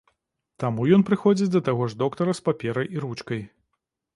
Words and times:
Таму 0.61 0.85
ён 0.95 1.03
прыходзіць 1.09 1.49
да 1.55 1.61
таго 1.67 1.83
ж 1.91 1.99
доктара 2.03 2.31
з 2.41 2.45
паперай 2.49 2.91
і 2.97 3.05
ручкай. 3.05 3.41